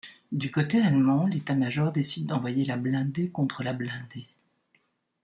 Du 0.31 0.49
côté 0.49 0.81
allemand, 0.81 1.27
l'état-major 1.27 1.91
décide 1.91 2.25
d'envoyer 2.25 2.65
la 2.65 2.75
blindée 2.75 3.29
contre 3.29 3.61
la 3.61 3.71
blindée. 3.71 4.25